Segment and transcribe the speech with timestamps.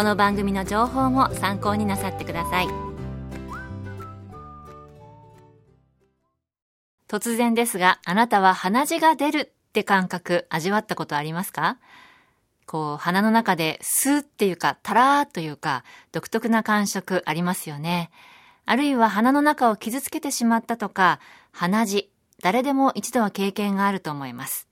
[0.00, 2.68] この番組の情報も参考になさってください。
[7.06, 11.76] 突然ですがあなたは鼻血が出るって感覚味わったことありますか？
[12.64, 18.10] こう鼻の中でスーっていうかタラーというか独特な感触ありますよね。
[18.64, 21.20] あるいは鼻の中を傷つけてしまったとか
[21.52, 22.10] 鼻血
[22.42, 24.69] 誰でも一度は経験があると思います。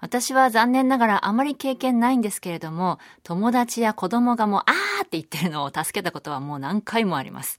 [0.00, 7.58] 私は残念ながらあまり経験ないんですけれども、友達や子供がもう、あーって言ってるのを助けたことはもう何回もあります。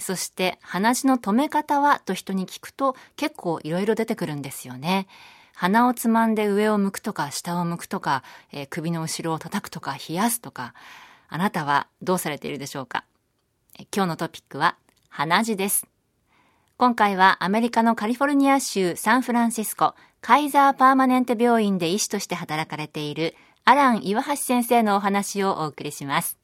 [0.00, 5.08] そして、話の止め方はと人に聞くと結構いろいろ出てくるんですよね。
[5.54, 8.22] 鼻をつまんで上を向くとか下を向くとか、
[8.52, 10.72] えー、首の後ろを叩くとか冷やすとか、
[11.28, 13.04] あなたはどうされているでしょうか？
[13.94, 14.76] 今日のトピックは
[15.08, 15.88] 鼻血です。
[16.76, 26.38] 今回はアメリカのカリフォルニア州サンフランシスコカイザーパーマネント病院で医師として働かれているアラン岩橋先生のお話をお送りします。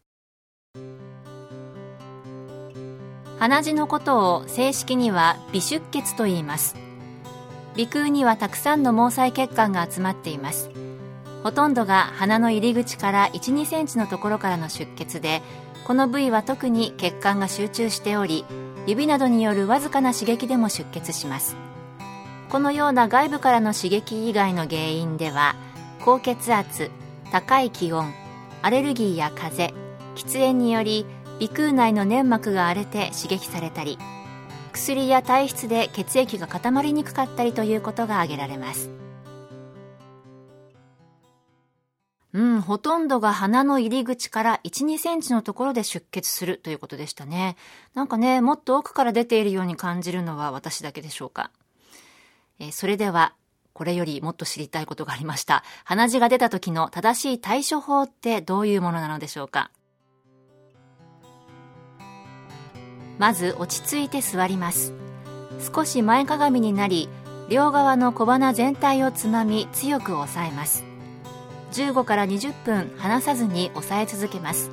[3.39, 6.77] 鼻血のことを正式には微出血と言います。
[7.77, 10.71] 鼻腔にはたくさんの毛細血管が集まっています。
[11.43, 15.43] ほとんどが鼻の入り口から1、2センチのところからの出血で、
[15.85, 18.47] この部位は特に血管が集中しており、
[18.87, 21.57] 指などによるわずかな刺激でも出血します
[22.55, 25.57] このような外部からの刺激以外の原因では
[26.05, 26.93] 高血圧
[27.33, 28.15] 高い気温
[28.63, 29.85] アレルギーや風邪
[30.15, 31.05] 喫煙により
[31.41, 33.99] 鼻腔内の粘膜が荒れて刺激されたり
[34.73, 38.89] 薬や体質で血液が固まりにくかったりということが挙げられます
[42.35, 47.57] うん、ほとんどが鼻の入り口から1、2センチのところで出血するということでしたね。
[47.95, 51.53] なんかね、もっと奥から出ているように感じるのは私だけでしょうか。
[52.67, 53.35] え、それでは、
[53.73, 55.65] これよりもっと知りたいことがありました。
[55.85, 59.71] 鼻血が出た時の正しい対処法ってどういうものなのでしょうか？
[63.19, 64.93] まず落ち着いて座ります。
[65.75, 67.09] 少し前かがみになり、
[67.49, 70.85] 両側の小鼻全体をつまみ強く押さえます。
[71.75, 74.71] 15から20分離さずに押さえ続けます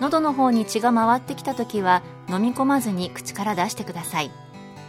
[0.00, 4.32] 喉の方に血が回ってきた時は飲み込まずに口から出してください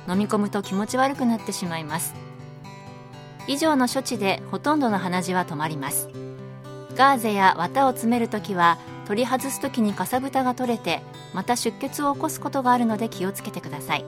[0.08, 2.14] 飲み込むと気持ち悪くなってしまいます。
[3.48, 6.10] 以上の処置でほとんどの鼻血は止まります。
[6.96, 8.78] ガーゼや綿を詰めるときは
[9.08, 11.02] 取り外すときにかさぶたが取れて
[11.34, 14.06] また出血を起こすことがあるので気をつけてください。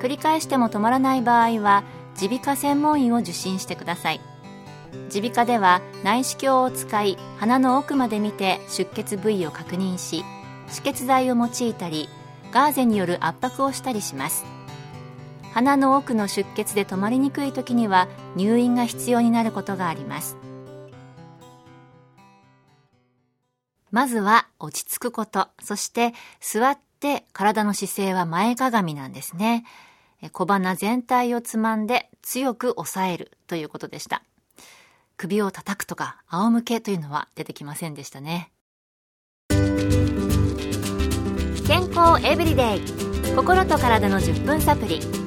[0.00, 1.84] 繰り返しても止まらない場合は
[2.20, 4.20] 耳鼻科専門医を受診してください。
[5.14, 10.22] 耳鼻科では内視鏡を使い鼻の奥まで見て出血部位を確認し
[10.68, 12.08] 止血剤を用いたり
[12.52, 14.44] ガーゼによる圧迫をしたりします。
[15.52, 20.36] 鼻の奥の出血で止まりにくい時には入院が必要になることがあります。
[23.90, 25.48] まずは落ち着くこと。
[25.62, 29.64] そして座って体の姿勢は前かがみなんですね。
[30.32, 34.22] 小鼻全体をつまんで強く押さえるということでした。
[35.18, 38.50] 首を叩くとか仰向けというのは出てきませんでしたね。
[41.66, 42.80] 健康エブリデイ。
[43.36, 45.21] 心と体の10分サプリ。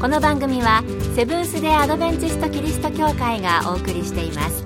[0.00, 0.82] この番組は
[1.14, 4.64] セブンス・デ・アドベンチスト・キリスト教会がお送りしています。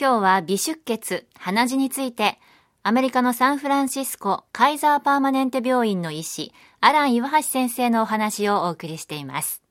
[0.00, 2.38] 今日は微出血鼻血について
[2.82, 9.67] アメリカのサンフランシスコカイザーパーマネント病院の医師アラン岩橋先生のお話をお送りしています。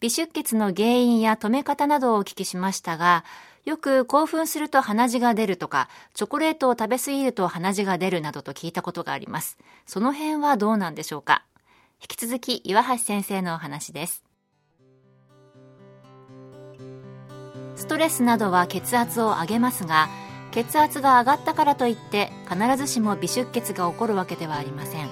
[0.00, 3.24] 微出血の原因や止め方などをお聞きしましたが、
[3.64, 9.58] よく興奮すると鼻血が出るとか、チョコレートを食べ過ぎると鼻血が出るなどと聞いたことがあります。
[9.86, 11.44] その辺はどうなんでしょうか？
[12.00, 14.22] 引き続き岩橋先生のお話です。
[17.76, 20.08] ストレスなどは血圧を上げますが、
[20.50, 25.08] 血圧が上がったからといって必ずしも微出血が起こるわけではありません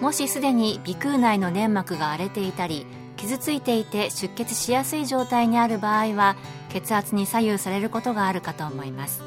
[0.00, 2.86] もしすでに鼻腔内の粘膜が荒れていたり
[3.18, 6.36] 傷ついていて出血しやすい状態にある場合は
[6.70, 9.22] 血圧に左右されることがあるかと思います。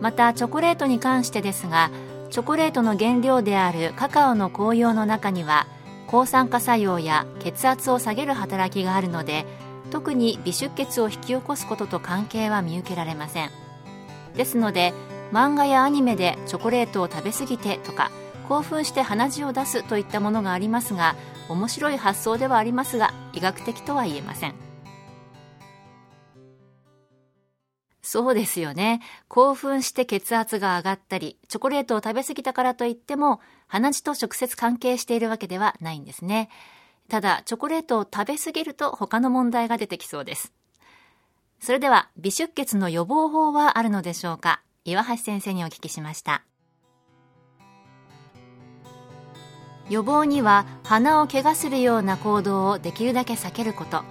[0.00, 1.90] またチョコレートに関してですが
[2.30, 5.66] チョコレートの原料であるカカオの紅葉の中には
[6.06, 9.46] 抗酸化作用や血圧を下げる働きがあるので
[9.90, 13.50] 特に微出血を引き起こすことと関係は見受けられません。
[14.36, 14.92] ですので
[15.32, 18.10] 漫画やアニメでチョコレートを食べ過ぎてとか
[18.48, 21.16] 興奮して鼻血を出すといったものがありますが
[21.48, 24.54] 面白い発想ではありますが医学的とは言えません
[28.06, 29.00] そうですよね。
[29.26, 36.48] 興奮して血圧が上がったり、チョコレートを食べ過ぎたからといっても、鼻血と直接関係しているわけではないんですね。
[37.08, 40.52] ただ、チョコレートを食べ過ぎると他の問題が出てきそうです。
[41.58, 44.60] それでは、微出血の予防法はあるのでしょうか？
[44.84, 46.44] 岩橋先生にお聞きしました。
[49.90, 54.02] 予防には鼻を怪我するような行動をできるだけ避けること。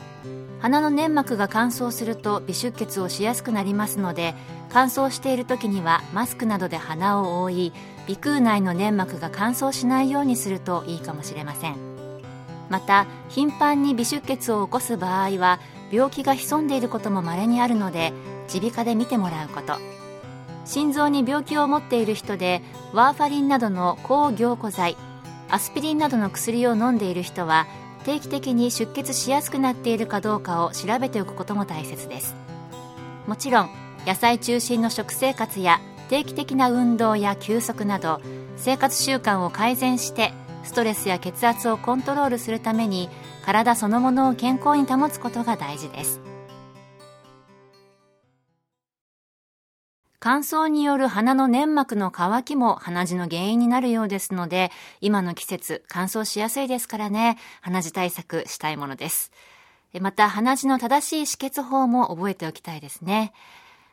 [0.60, 4.34] 鼻の粘膜が乾燥すると微出血をしやすくなりますので
[4.70, 7.74] 乾燥している時にはマスクなどで鼻を覆い
[8.06, 11.76] 鼻腔内の粘膜が乾燥しないようにするといいかもしれません。
[12.70, 15.60] また頻繁に微出血を起こす場合は
[15.92, 18.14] 病気が潜んでいることも稀にあるので
[18.54, 19.76] 耳鼻科で見てもらうこと。
[20.66, 22.62] 心臓に病気を持っている人で
[22.94, 24.96] ワーファリンなどの抗凝固剤
[25.54, 27.68] アスピリンなどの薬を飲んでいる人は
[28.06, 32.34] 定期的に出血しやすくなっているかどうかを調べておくことも大切です。
[33.28, 33.70] もちろん
[34.04, 35.80] 野菜中心の食生活や
[36.10, 38.20] 定期的な運動や休息など
[38.58, 40.34] 生活習慣を改善して
[40.64, 43.08] ストレスや血圧をコントロールするために
[43.46, 46.33] 体そのものを健康に保つことが大事です。
[50.26, 54.72] 乾燥による鼻の粘膜の乾きも鼻血の原因になるようですので、
[55.02, 59.34] 今の季節乾燥しやすいですからね、鼻血対策したいものです。
[60.00, 63.34] また、鼻血の正しい止血法も覚えておきたいですね。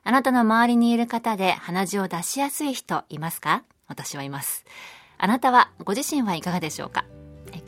[0.04, 3.64] あなたの周りにいる方で鼻血を出しやすい人いますか？
[3.88, 4.64] 私はいます。
[5.18, 7.06] あなたはご自身はいかがでしょうか？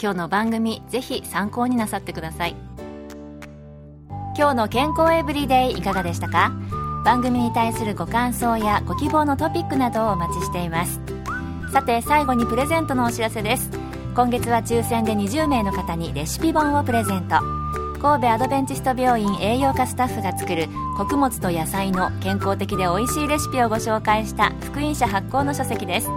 [0.01, 2.55] 今日の番組ぜひ参考になさってください。
[4.39, 6.53] 今日の健康エブリデイいかがでしたか？
[7.05, 11.01] 番組に対するご感想やご希望のトピックなどをお待ちしています。
[11.73, 13.71] さて最後にプレゼントのお知らせです。
[14.15, 17.37] 今月は抽選で20名の方にレシピ本をプレゼント。
[18.01, 26.09] 神戸アドベンチスト病院栄養科スタッフが作る穀物と野菜の健康的で美味しいレシピをご紹介した福音社発行の書籍です。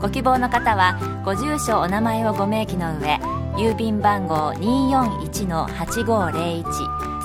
[0.00, 3.18] ご希望の方はご住所お名前をご明記の上
[3.56, 6.99] 郵便番号241-8501